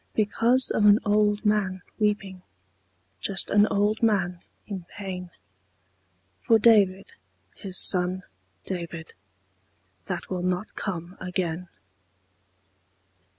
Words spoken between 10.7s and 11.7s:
come again.